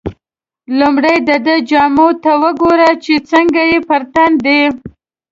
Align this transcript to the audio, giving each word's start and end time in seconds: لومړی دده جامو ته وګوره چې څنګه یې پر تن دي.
لومړی 0.79 1.15
دده 1.29 1.55
جامو 1.69 2.09
ته 2.23 2.31
وګوره 2.43 2.91
چې 3.03 3.13
څنګه 3.31 3.61
یې 3.71 3.79
پر 3.89 4.01
تن 4.13 4.31
دي. 4.45 4.61